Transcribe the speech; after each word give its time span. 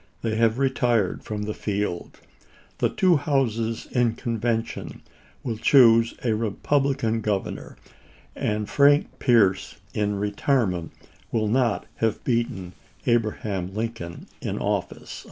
They 0.23 0.35
have 0.37 0.57
retired 0.57 1.23
from 1.23 1.43
the 1.43 1.53
field. 1.53 2.19
The 2.79 2.89
two 2.89 3.17
houses 3.17 3.87
in 3.91 4.13
convention 4.13 5.03
will 5.43 5.57
choose 5.57 6.15
a 6.23 6.33
Republican 6.33 7.21
governor, 7.21 7.77
and 8.35 8.67
Frank 8.67 9.19
Pierce 9.19 9.75
in 9.93 10.15
retirement 10.17 10.91
will 11.31 11.47
not 11.49 11.85
have 11.97 12.23
beaten 12.23 12.73
SSoin0, 13.05 13.11
Abraham 13.13 13.75
Lincoln 13.75 14.25
in 14.41 14.57
office." 14.57 15.19